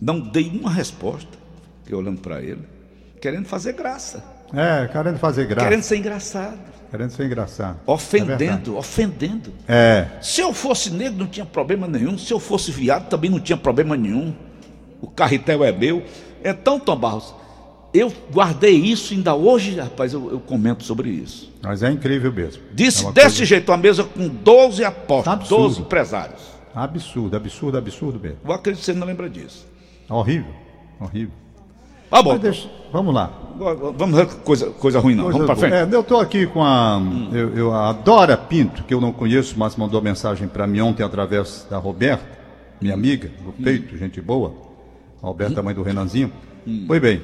[0.00, 1.38] não dei uma resposta,
[1.84, 2.62] que olhando para ele,
[3.20, 4.24] querendo fazer graça.
[4.52, 5.68] É, querendo fazer graça.
[5.68, 6.58] Querendo ser engraçado.
[6.90, 7.78] Querendo ser engraçado.
[7.86, 9.52] Ofendendo, é ofendendo.
[9.68, 10.08] É.
[10.20, 12.18] Se eu fosse negro, não tinha problema nenhum.
[12.18, 14.34] Se eu fosse viado, também não tinha problema nenhum.
[15.00, 16.02] O carretel é meu.
[16.42, 17.32] Então, Tom Barros,
[17.94, 21.52] eu guardei isso ainda hoje, rapaz, eu, eu, comento sobre isso.
[21.62, 22.62] Mas é incrível mesmo.
[22.72, 23.44] Disse é desse coisa...
[23.44, 26.40] jeito, a mesa com 12 apóstolos, 12 empresários.
[26.74, 28.38] Absurdo, absurdo, absurdo mesmo.
[28.44, 29.69] Eu acredito que você não lembra disso.
[30.10, 30.52] Horrível,
[31.00, 31.34] horrível.
[32.10, 32.36] Ah, bom.
[32.36, 32.68] Deixa...
[32.92, 33.32] Vamos lá.
[33.96, 35.24] Vamos coisa, coisa ruim, não.
[35.24, 35.94] Coisa vamos para frente.
[35.94, 37.30] É, eu estou aqui com a, hum.
[37.32, 41.04] eu, eu, a Dora Pinto, que eu não conheço, mas mandou mensagem para mim ontem
[41.04, 42.24] através da Roberta,
[42.80, 43.62] minha amiga, do hum.
[43.62, 44.54] peito, gente boa.
[45.22, 45.64] A Roberta, hum.
[45.64, 46.32] mãe do Renanzinho.
[46.66, 46.84] Hum.
[46.86, 47.22] Foi bem.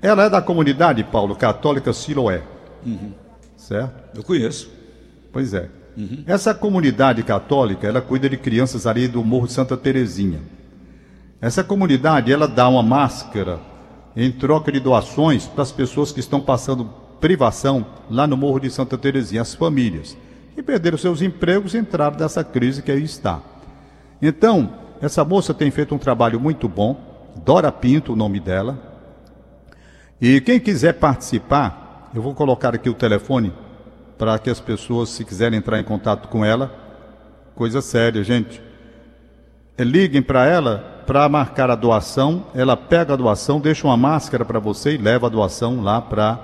[0.00, 2.42] Ela é da comunidade, Paulo, católica Siloé.
[2.84, 3.12] Uhum.
[3.56, 4.16] Certo?
[4.16, 4.70] Eu conheço.
[5.32, 5.68] Pois é.
[5.96, 6.22] Uhum.
[6.26, 10.40] Essa comunidade católica, ela cuida de crianças ali do Morro Santa Terezinha.
[11.46, 13.60] Essa comunidade, ela dá uma máscara
[14.16, 18.68] em troca de doações para as pessoas que estão passando privação lá no Morro de
[18.68, 20.16] Santa Terezinha, as famílias
[20.56, 23.40] que perderam seus empregos e entraram nessa crise que aí está.
[24.20, 26.98] Então, Essa moça tem feito um trabalho muito bom.
[27.44, 28.76] Dora Pinto, o nome dela.
[30.20, 33.52] E quem quiser participar, eu vou colocar aqui o telefone
[34.16, 36.74] para que as pessoas, se quiserem entrar em contato com ela,
[37.54, 38.65] coisa séria, gente.
[39.78, 42.46] É, liguem para ela para marcar a doação.
[42.54, 46.40] Ela pega a doação, deixa uma máscara para você e leva a doação lá para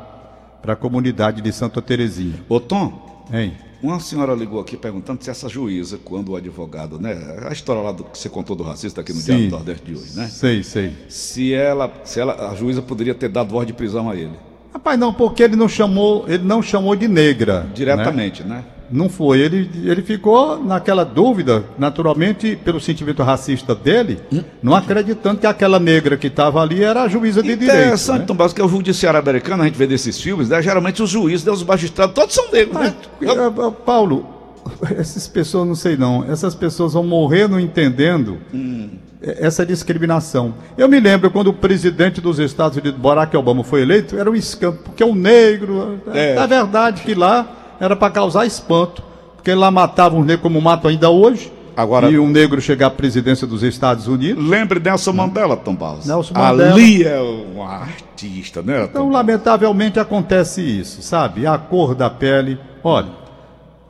[0.66, 2.44] a comunidade de Santa Terezinha.
[2.48, 3.54] Ô Tom, hein?
[3.82, 7.18] Uma senhora ligou aqui perguntando se essa juíza, quando o advogado, né?
[7.48, 9.86] A história lá do que você contou do racista aqui no Sim, Diário do Nordeste
[9.86, 10.28] de hoje, né?
[10.28, 10.92] Sei, sei.
[11.08, 14.38] Se ela, se ela, a juíza poderia ter dado voz de prisão a ele.
[14.72, 17.68] Rapaz, não, porque ele não chamou, ele não chamou de negra.
[17.74, 18.56] Diretamente, né?
[18.56, 18.64] né?
[18.92, 19.40] Não foi.
[19.40, 24.42] Ele, ele ficou naquela dúvida, naturalmente, pelo sentimento racista dele, hum?
[24.62, 27.74] não acreditando que aquela negra que estava ali era a juíza de direito.
[27.74, 28.26] Interessante, né?
[28.26, 30.60] Tom Barros, que é o judiciário americano, a gente vê desses filmes, né?
[30.60, 32.94] geralmente os juízes, né, os magistrados, todos são negros, né?
[33.20, 34.26] Mas, Paulo,
[34.98, 38.90] essas pessoas, não sei não, essas pessoas vão morrer não entendendo hum.
[39.22, 40.54] essa discriminação.
[40.76, 44.34] Eu me lembro quando o presidente dos Estados Unidos, Barack Obama, foi eleito, era um
[44.34, 45.98] escândalo, porque é um negro.
[46.12, 49.02] É, é verdade que lá era para causar espanto,
[49.34, 51.52] porque lá matavam os negros como matam ainda hoje.
[51.76, 54.46] Agora, e um negro chegar à presidência dos Estados Unidos.
[54.46, 56.06] Lembre Nelson Mandela, Tom Barros.
[56.06, 56.74] Nelson Mandela.
[56.74, 58.84] Ali é um artista, né?
[58.84, 61.44] Então, lamentavelmente acontece isso, sabe?
[61.44, 62.56] A cor da pele.
[62.84, 63.08] Olha.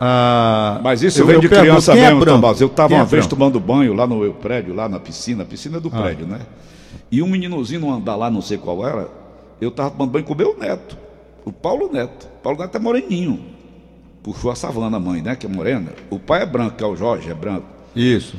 [0.00, 2.60] Ah, Mas isso eu, vem de criança é mesmo, é Tom Barros.
[2.62, 5.44] Eu estava é uma é vez tomando banho lá no meu prédio, lá na piscina,
[5.44, 6.00] piscina do ah.
[6.00, 6.40] prédio, né?
[7.10, 9.08] E um meninozinho andar lá, não sei qual era,
[9.60, 10.96] eu estava tomando banho com o meu neto,
[11.44, 12.26] o Paulo Neto.
[12.26, 13.61] O Paulo Neto é moreninho
[14.22, 15.36] puxou a savana, a mãe, né?
[15.36, 15.92] Que é morena.
[16.10, 17.66] O pai é branco, que é o Jorge, é branco.
[17.94, 18.36] Isso.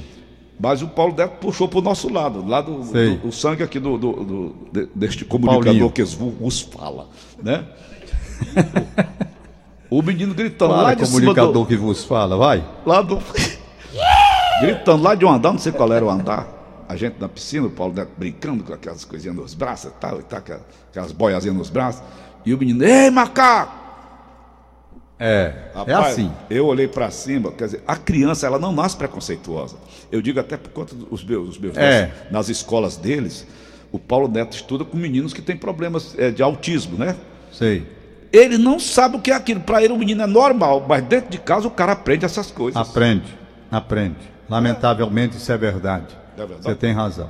[0.60, 2.80] Mas o Paulo Neto puxou para o nosso lado, lá do,
[3.18, 5.92] do, sangue aqui do, do, do deste comunicador Paulinho.
[5.92, 7.10] que os fala,
[7.42, 7.66] né?
[9.90, 12.64] o, menino gritando fala, lá de comunicador do, que vos fala, vai.
[12.86, 13.20] Lá do
[14.62, 16.48] gritando lá de um andar, não sei qual era o andar.
[16.88, 20.24] A gente na piscina, o Paulo Neto brincando com aquelas coisinhas nos braços, tal, e
[20.24, 22.04] tal, aquelas boiazinhas nos braços.
[22.46, 23.83] E o menino, ei, macaco!
[25.20, 26.32] É, é Rapaz, é assim.
[26.50, 29.78] Eu olhei para cima, quer dizer, a criança ela não nasce preconceituosa.
[30.12, 32.12] Eu digo até por conta dos meus, dos meus é.
[32.30, 33.48] nas escolas deles,
[33.92, 37.16] o Paulo Neto estuda com meninos que têm problemas é, de autismo, né?
[37.52, 37.86] Sei.
[38.32, 39.62] Ele não sabe o que é aquilo.
[39.62, 42.76] Para ele o menino é normal, mas dentro de casa o cara aprende essas coisas.
[42.82, 43.38] Aprende,
[43.72, 44.18] aprende.
[44.50, 46.08] Lamentavelmente isso é verdade.
[46.36, 46.64] É verdade.
[46.64, 47.30] Você tem razão.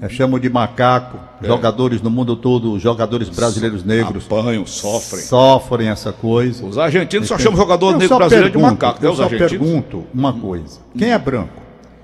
[0.00, 1.46] É, chamam de macaco, é.
[1.46, 4.26] jogadores no mundo todo, jogadores brasileiros negros.
[4.26, 5.22] Apanham, sofrem.
[5.22, 6.64] Sofrem essa coisa.
[6.64, 9.08] Os argentinos só chamam jogador negro brasileiro pergunto, de macaco, né?
[9.08, 10.78] Eu só pergunto uma coisa.
[10.96, 11.62] Quem é branco?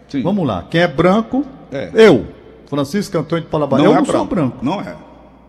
[0.09, 0.23] Sim.
[0.23, 0.65] Vamos lá.
[0.71, 1.45] Quem é branco?
[1.71, 1.91] É.
[1.95, 2.27] Eu,
[2.67, 3.83] Francisco Antônio de Palabara.
[3.83, 4.19] Eu é não branco.
[4.19, 4.57] sou branco.
[4.63, 4.97] Não é.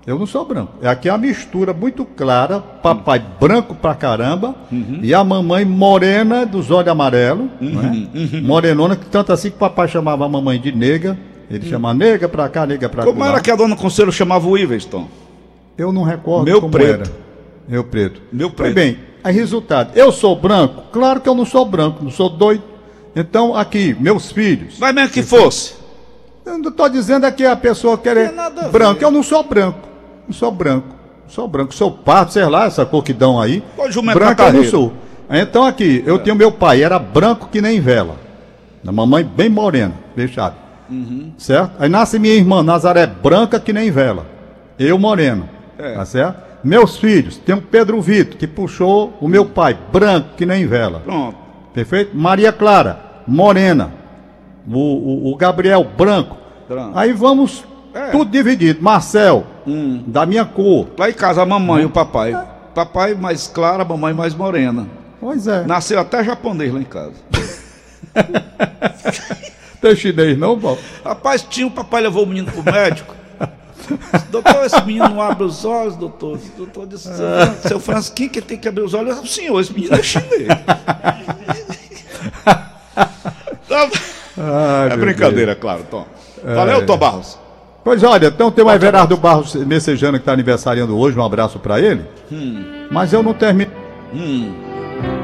[0.05, 0.73] Eu não sou branco.
[0.81, 2.59] É aqui é uma mistura muito clara.
[2.59, 3.25] Papai uhum.
[3.39, 4.99] branco pra caramba uhum.
[5.01, 7.47] e a mamãe morena dos olhos amarelos.
[7.59, 8.09] Uhum.
[8.13, 8.41] Né?
[8.43, 11.17] Morenona, que tanto assim que o papai chamava a mamãe de nega
[11.49, 11.69] ele hum.
[11.69, 13.09] chama nega pra cá, nega pra cá.
[13.09, 15.07] Como era que a dona Conselho chamava o Iveston?
[15.77, 17.01] Eu não recordo Meu como preto.
[17.01, 17.11] era.
[17.67, 18.21] Meu preto.
[18.31, 18.73] Meu preto.
[18.73, 19.91] Pois bem, aí resultado.
[19.95, 20.83] Eu sou branco?
[20.91, 22.63] Claro que eu não sou branco, não sou doido.
[23.15, 24.77] Então, aqui, meus filhos.
[24.77, 25.73] Vai mesmo que fosse.
[26.45, 28.31] Eu não estou dizendo aqui a pessoa querer
[28.71, 29.03] branco.
[29.03, 29.79] Eu não sou branco.
[30.27, 30.87] Não sou branco.
[31.23, 31.73] Não sou branco.
[31.73, 33.63] Sou parto, sei lá, essa cor que dão aí.
[34.13, 34.93] branco eu não sou.
[35.29, 36.19] Então aqui, eu é.
[36.19, 38.15] tenho meu pai, era branco que nem vela.
[38.85, 40.55] A mamãe bem morena, fechado.
[40.89, 41.33] Uhum.
[41.37, 41.71] Certo?
[41.79, 44.25] Aí nasce minha irmã Nazaré branca que nem vela.
[44.77, 45.49] Eu moreno.
[45.77, 45.93] É.
[45.93, 46.45] Tá certo?
[46.63, 50.99] Meus filhos, tem o Pedro Vitor, que puxou o meu pai, branco que nem vela.
[51.01, 51.37] Pronto.
[51.73, 52.17] Perfeito?
[52.17, 53.91] Maria Clara, morena.
[54.67, 56.37] O, o, o Gabriel, branco.
[56.67, 56.97] branco.
[56.97, 58.07] Aí vamos, é.
[58.07, 58.81] tudo dividido.
[58.81, 60.03] Marcel, hum.
[60.07, 60.87] da minha cor.
[60.97, 62.33] Lá em casa, a mamãe e o papai.
[62.33, 62.45] É.
[62.73, 64.87] Papai mais clara, mamãe mais morena.
[65.19, 65.65] Pois é.
[65.65, 67.13] Nasceu até japonês lá em casa.
[69.85, 70.79] Tem chinês não, Paulo?
[71.03, 73.13] Rapaz, tinha, o papai levou o menino pro médico.
[74.31, 76.37] doutor, esse menino não abre os olhos, doutor.
[76.37, 79.19] O doutor disse, seu, seu Fransquinho que tem que abrir os olhos.
[79.19, 80.47] O senhor, esse menino é chinês.
[84.35, 85.61] Ai, é brincadeira, Deus.
[85.61, 86.07] claro, Tom.
[86.43, 86.81] Valeu, é.
[86.81, 87.37] Tom Barros.
[87.83, 91.79] Pois olha, então tem o Everardo Barros Messejano que está aniversariando hoje, um abraço para
[91.79, 92.01] ele.
[92.31, 92.87] Hum.
[92.89, 93.71] Mas eu não termino.
[94.11, 94.51] Hum.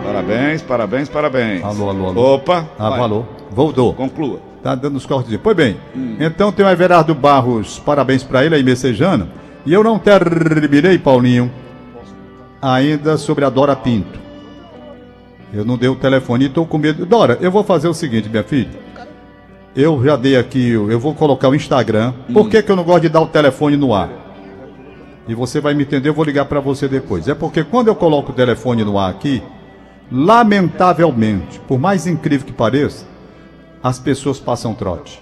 [0.03, 1.63] Parabéns, parabéns, parabéns.
[1.63, 2.35] Alô, alô, alô.
[2.35, 2.69] Opa.
[2.77, 3.25] Ah, alô.
[3.49, 3.91] Voltou.
[3.95, 4.50] Conclua.
[4.63, 5.37] Tá dando os cortes.
[5.41, 6.17] Pois bem, hum.
[6.19, 9.27] então tem o Everardo Barros, parabéns para ele aí, messejando.
[9.65, 11.51] E eu não terminei, Paulinho,
[12.61, 14.19] ainda sobre a Dora Pinto.
[15.53, 17.05] Eu não dei o telefone e estou com medo.
[17.05, 18.69] Dora, eu vou fazer o seguinte, minha filha.
[19.75, 22.13] Eu já dei aqui, eu vou colocar o Instagram.
[22.29, 22.33] Hum.
[22.33, 24.09] Por que, que eu não gosto de dar o telefone no ar?
[25.27, 27.27] E você vai me entender, eu vou ligar para você depois.
[27.27, 29.41] É porque quando eu coloco o telefone no ar aqui,
[30.11, 33.05] lamentavelmente, por mais incrível que pareça,
[33.83, 35.21] as pessoas passam trote.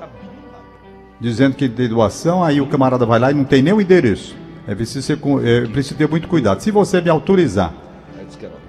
[1.20, 4.36] dizendo que tem doação, aí o camarada vai lá e não tem nem o endereço.
[4.68, 6.62] É preciso, ser, é preciso ter muito cuidado.
[6.62, 7.74] Se você me autorizar,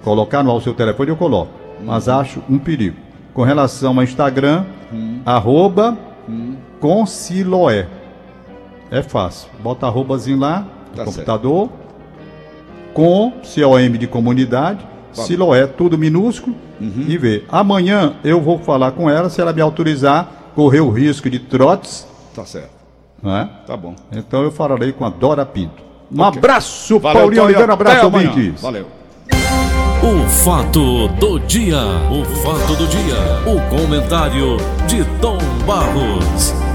[0.03, 1.51] colocar no seu telefone, eu coloco.
[1.83, 2.97] Mas acho um perigo.
[3.33, 5.21] Com relação ao Instagram, hum.
[5.25, 6.55] arroba hum.
[8.89, 9.49] É fácil.
[9.63, 11.69] Bota arrobazinho lá no tá computador.
[11.69, 11.81] Certo.
[12.93, 14.85] Com COM de comunidade.
[15.13, 16.55] Siloé, tudo minúsculo.
[16.79, 17.05] Uhum.
[17.07, 17.43] E vê.
[17.49, 22.07] Amanhã eu vou falar com ela, se ela me autorizar, correr o risco de trotes.
[22.35, 22.81] Tá certo.
[23.21, 23.49] Não é?
[23.67, 23.95] Tá bom.
[24.11, 25.83] Então eu falarei com a Dora Pinto.
[26.11, 26.39] Um okay.
[26.39, 27.71] abraço, Valeu, Paulinho Oliveira.
[27.71, 28.61] Um abraço, ouvintes.
[28.61, 28.87] Valeu.
[30.03, 31.77] O fato do dia.
[32.09, 33.15] O fato do dia.
[33.45, 34.57] O comentário
[34.87, 36.70] de Tom Barros.